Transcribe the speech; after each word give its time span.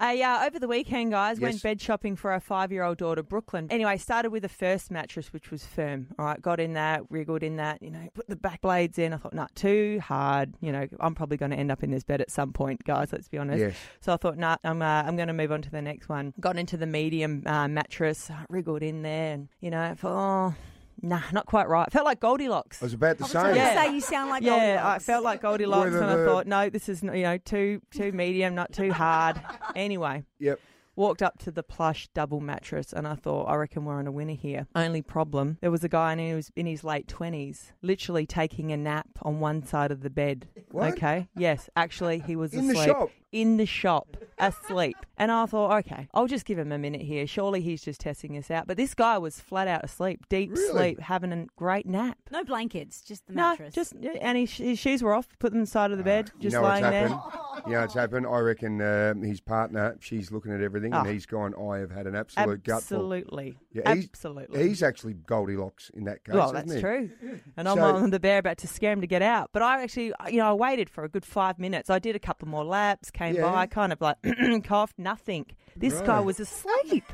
I, 0.00 0.22
uh, 0.22 0.46
over 0.46 0.58
the 0.58 0.66
weekend, 0.66 1.10
guys, 1.10 1.38
went 1.38 1.62
bed 1.62 1.78
shopping 1.80 2.16
for 2.16 2.32
our 2.32 2.40
five 2.40 2.72
year 2.72 2.82
old 2.82 2.96
daughter, 2.96 3.22
Brooklyn. 3.22 3.66
Anyway, 3.68 3.98
started 3.98 4.30
with 4.30 4.42
the 4.42 4.48
first 4.48 4.90
mattress, 4.90 5.30
which 5.30 5.50
was 5.50 5.66
firm. 5.66 6.06
All 6.18 6.24
right, 6.24 6.40
got 6.40 6.58
in 6.58 6.72
that, 6.72 7.02
wriggled 7.10 7.42
in 7.42 7.56
that, 7.56 7.82
you 7.82 7.90
know, 7.90 8.08
put 8.14 8.26
the 8.26 8.36
back 8.36 8.62
blades 8.62 8.98
in. 8.98 9.12
I 9.12 9.18
thought, 9.18 9.34
nah, 9.34 9.48
too 9.54 10.00
hard. 10.02 10.54
You 10.62 10.72
know, 10.72 10.86
I'm 11.00 11.14
probably 11.14 11.36
going 11.36 11.50
to 11.50 11.56
end 11.58 11.70
up 11.70 11.82
in 11.82 11.90
this 11.90 12.02
bed 12.02 12.22
at 12.22 12.30
some 12.30 12.54
point, 12.54 12.82
guys, 12.84 13.12
let's 13.12 13.28
be 13.28 13.36
honest. 13.36 13.60
Yes. 13.60 13.76
So 14.00 14.14
I 14.14 14.16
thought, 14.16 14.38
nah, 14.38 14.56
I'm, 14.64 14.80
uh, 14.80 15.02
I'm 15.02 15.16
going 15.16 15.28
to 15.28 15.34
move 15.34 15.52
on 15.52 15.60
to 15.62 15.70
the 15.70 15.82
next 15.82 16.08
one. 16.08 16.32
Got 16.40 16.56
into 16.56 16.78
the 16.78 16.86
medium 16.86 17.42
uh, 17.44 17.68
mattress, 17.68 18.30
wriggled 18.48 18.82
in 18.82 19.02
there, 19.02 19.34
and, 19.34 19.48
you 19.60 19.70
know, 19.70 19.82
I 19.82 19.94
thought, 19.94 20.52
oh, 20.52 20.54
nah, 21.02 21.22
not 21.32 21.46
quite 21.46 21.68
right. 21.68 21.90
Felt 21.92 22.04
like 22.04 22.20
Goldilocks. 22.20 22.82
I 22.82 22.86
was 22.86 22.94
about 22.94 23.18
to 23.18 23.22
I 23.22 23.24
was 23.24 23.32
say. 23.32 23.42
going 23.42 23.56
Yeah. 23.56 23.84
say 23.84 23.94
you 23.94 24.00
sound 24.00 24.30
like 24.30 24.42
yeah, 24.42 24.52
I 24.54 24.58
Goldilocks. 24.58 25.04
felt 25.04 25.24
like 25.24 25.42
Goldilocks, 25.42 25.94
and 25.94 26.04
I 26.04 26.24
thought, 26.24 26.46
no, 26.46 26.70
this 26.70 26.88
is 26.88 27.02
you 27.02 27.10
know 27.22 27.38
too 27.38 27.80
too 27.90 28.12
medium, 28.12 28.54
not 28.54 28.72
too 28.72 28.92
hard. 28.92 29.40
Anyway, 29.74 30.24
Yep. 30.38 30.60
Walked 30.96 31.22
up 31.22 31.38
to 31.40 31.50
the 31.50 31.62
plush 31.62 32.08
double 32.14 32.40
mattress, 32.40 32.92
and 32.92 33.06
I 33.06 33.14
thought, 33.14 33.44
I 33.44 33.54
reckon 33.56 33.84
we're 33.84 33.98
on 33.98 34.06
a 34.06 34.12
winner 34.12 34.34
here. 34.34 34.66
Only 34.74 35.02
problem, 35.02 35.58
there 35.60 35.70
was 35.70 35.84
a 35.84 35.88
guy 35.88 36.12
and 36.12 36.20
he 36.20 36.34
was 36.34 36.50
in 36.56 36.66
his 36.66 36.84
late 36.84 37.08
twenties, 37.08 37.72
literally 37.82 38.26
taking 38.26 38.72
a 38.72 38.76
nap 38.76 39.08
on 39.22 39.40
one 39.40 39.62
side 39.64 39.90
of 39.90 40.02
the 40.02 40.10
bed. 40.10 40.48
What? 40.70 40.92
Okay, 40.92 41.28
yes, 41.36 41.68
actually, 41.76 42.18
he 42.20 42.36
was 42.36 42.52
In 42.54 42.66
the 42.66 42.72
asleep 42.74 42.88
shop? 42.88 43.10
in 43.32 43.56
the 43.56 43.66
shop 43.66 44.16
asleep. 44.38 44.96
And 45.16 45.30
I 45.30 45.46
thought, 45.46 45.72
okay, 45.80 46.08
I'll 46.14 46.26
just 46.26 46.44
give 46.46 46.58
him 46.58 46.72
a 46.72 46.78
minute 46.78 47.02
here. 47.02 47.26
Surely 47.26 47.60
he's 47.60 47.82
just 47.82 48.00
testing 48.00 48.36
us 48.36 48.50
out. 48.50 48.66
But 48.66 48.76
this 48.76 48.94
guy 48.94 49.18
was 49.18 49.38
flat 49.38 49.68
out 49.68 49.84
asleep, 49.84 50.26
deep 50.28 50.50
Really? 50.52 50.70
sleep, 50.70 51.00
having 51.00 51.32
a 51.32 51.46
great 51.56 51.86
nap. 51.86 52.18
No 52.32 52.42
blankets, 52.44 53.02
just 53.02 53.26
the 53.26 53.34
No, 53.34 53.50
mattress. 53.50 53.74
just 53.74 53.92
and 53.94 54.38
his, 54.38 54.52
his 54.52 54.78
shoes 54.78 55.02
were 55.02 55.14
off. 55.14 55.28
Put 55.38 55.52
them 55.52 55.58
on 55.58 55.64
the 55.64 55.70
side 55.70 55.90
of 55.92 55.98
the 55.98 56.04
uh, 56.04 56.06
bed, 56.06 56.26
just 56.40 56.42
you 56.42 56.50
know 56.50 56.62
what's 56.62 56.80
lying 56.80 56.92
there. 56.92 57.08
happened? 57.08 57.40
You 57.66 57.72
know 57.72 57.80
what's 57.82 57.94
happened? 57.94 58.26
I 58.26 58.38
reckon 58.38 58.80
uh, 58.80 59.14
his 59.14 59.40
partner, 59.40 59.96
she's 60.00 60.30
looking 60.32 60.52
at 60.52 60.60
everything, 60.62 60.92
and 60.94 61.06
Oh. 61.06 61.10
he's 61.10 61.26
gone, 61.26 61.54
I 61.54 61.78
have 61.78 61.90
had 61.90 62.06
an 62.06 62.14
absolute 62.14 62.62
gutful. 62.64 62.96
Absolutely, 62.98 63.58
Yeah, 63.72 63.92
he's- 63.94 64.06
absolutely. 64.10 64.68
He's 64.68 64.82
actually 64.82 65.14
Goldilocks 65.14 65.90
in 65.94 66.04
that 66.04 66.24
case. 66.24 66.34
well, 66.34 66.46
isn't 66.54 66.68
that's 66.68 66.74
he? 66.74 66.80
true. 66.80 67.10
And 67.56 67.68
I'm 67.68 67.76
So- 67.76 67.96
on 67.96 68.10
the 68.10 68.20
bear 68.20 68.38
about 68.38 68.58
to 68.58 68.66
scare 68.66 68.92
him 68.92 69.00
to 69.00 69.06
get 69.06 69.22
out. 69.22 69.50
But 69.52 69.62
I 69.62 69.82
actually, 69.82 70.12
you 70.28 70.38
know, 70.38 70.50
I 70.50 70.52
waited 70.54 70.88
for 70.90 71.04
a 71.04 71.08
good 71.08 71.24
five 71.24 71.58
minutes. 71.58 71.90
I 71.90 71.98
did 71.98 72.16
a 72.16 72.20
couple 72.20 72.48
more 72.48 72.64
laps, 72.64 73.10
came 73.10 73.34
Yeah. 73.36 73.50
by, 73.52 73.66
kind 73.66 73.92
of 73.92 74.00
like 74.00 74.16
coughed, 74.64 74.98
nothing. 74.98 75.46
This 75.76 76.00
guy 76.00 76.16
Right. 76.16 76.24
was 76.24 76.40
asleep. 76.40 77.04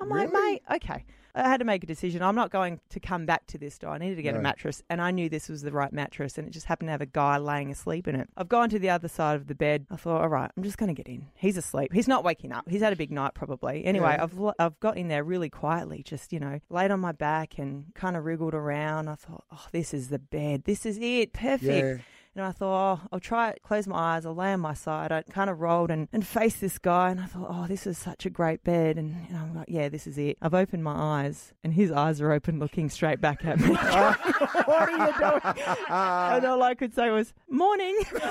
I'm 0.00 0.08
like, 0.08 0.32
mate, 0.32 0.62
okay. 0.76 1.04
I 1.34 1.48
had 1.48 1.58
to 1.58 1.64
make 1.64 1.84
a 1.84 1.86
decision. 1.86 2.22
I'm 2.22 2.34
not 2.34 2.50
going 2.50 2.80
to 2.90 3.00
come 3.00 3.26
back 3.26 3.46
to 3.48 3.58
this 3.58 3.78
door. 3.78 3.90
I 3.90 3.98
needed 3.98 4.16
to 4.16 4.22
get 4.22 4.34
a 4.34 4.38
mattress, 4.42 4.82
and 4.90 5.00
I 5.00 5.10
knew 5.10 5.28
this 5.28 5.48
was 5.48 5.62
the 5.62 5.70
right 5.72 5.92
mattress, 5.92 6.38
and 6.38 6.46
it 6.48 6.50
just 6.50 6.66
happened 6.66 6.88
to 6.88 6.92
have 6.92 7.00
a 7.00 7.06
guy 7.06 7.36
laying 7.38 7.70
asleep 7.70 8.08
in 8.08 8.14
it. 8.16 8.28
I've 8.36 8.48
gone 8.48 8.70
to 8.70 8.78
the 8.78 8.90
other 8.90 9.08
side 9.08 9.36
of 9.36 9.46
the 9.46 9.54
bed. 9.54 9.86
I 9.90 9.96
thought, 9.96 10.20
all 10.22 10.28
right, 10.28 10.50
I'm 10.56 10.62
just 10.62 10.78
going 10.78 10.88
to 10.88 10.94
get 10.94 11.06
in. 11.08 11.26
He's 11.34 11.56
asleep. 11.56 11.92
He's 11.92 12.08
not 12.08 12.24
waking 12.24 12.52
up. 12.52 12.68
He's 12.68 12.82
had 12.82 12.92
a 12.92 12.96
big 12.96 13.10
night 13.12 13.34
probably. 13.34 13.84
Anyway, 13.84 14.14
Yeah. 14.16 14.24
I've 14.24 14.54
I've 14.58 14.80
got 14.80 14.96
in 14.96 15.08
there 15.08 15.22
really 15.22 15.50
quietly, 15.50 16.02
just 16.02 16.32
you 16.32 16.40
know, 16.40 16.60
laid 16.70 16.90
on 16.90 17.00
my 17.00 17.12
back 17.12 17.58
and 17.58 17.92
kind 17.94 18.16
of 18.16 18.24
wriggled 18.24 18.54
around. 18.54 19.08
I 19.08 19.14
thought, 19.14 19.44
oh, 19.52 19.66
this 19.72 19.94
is 19.94 20.08
the 20.08 20.18
bed. 20.18 20.64
This 20.64 20.84
is 20.86 20.98
it. 21.00 21.32
Perfect. 21.32 21.62
Yeah. 21.62 21.96
And 22.38 22.46
I 22.46 22.52
thought, 22.52 23.00
oh, 23.00 23.08
I'll 23.10 23.18
try 23.18 23.50
it, 23.50 23.62
close 23.64 23.88
my 23.88 24.14
eyes, 24.14 24.24
I'll 24.24 24.32
lay 24.32 24.52
on 24.52 24.60
my 24.60 24.72
side. 24.72 25.10
I 25.10 25.22
kind 25.22 25.50
of 25.50 25.58
rolled 25.58 25.90
and, 25.90 26.06
and 26.12 26.24
faced 26.24 26.60
this 26.60 26.78
guy, 26.78 27.10
and 27.10 27.18
I 27.18 27.24
thought, 27.24 27.48
oh, 27.50 27.66
this 27.66 27.84
is 27.84 27.98
such 27.98 28.26
a 28.26 28.30
great 28.30 28.62
bed. 28.62 28.96
And 28.96 29.26
you 29.26 29.34
know, 29.34 29.40
I'm 29.40 29.56
like, 29.56 29.66
yeah, 29.68 29.88
this 29.88 30.06
is 30.06 30.18
it. 30.18 30.38
I've 30.40 30.54
opened 30.54 30.84
my 30.84 30.94
eyes, 30.94 31.52
and 31.64 31.72
his 31.72 31.90
eyes 31.90 32.20
are 32.20 32.30
open, 32.30 32.60
looking 32.60 32.90
straight 32.90 33.20
back 33.20 33.44
at 33.44 33.58
me. 33.58 33.70
what 33.74 34.88
are 34.88 34.90
you 34.92 35.12
doing? 35.18 35.66
and 35.88 36.46
all 36.46 36.62
I 36.62 36.76
could 36.76 36.94
say 36.94 37.10
was, 37.10 37.34
morning. 37.50 37.98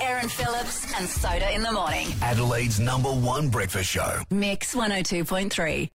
Erin 0.00 0.28
Phillips 0.28 0.92
and 0.98 1.08
Soda 1.08 1.54
in 1.54 1.62
the 1.62 1.70
morning. 1.70 2.08
Adelaide's 2.20 2.80
number 2.80 3.10
one 3.10 3.48
breakfast 3.48 3.90
show. 3.90 4.22
Mix 4.28 4.74
102.3. 4.74 5.88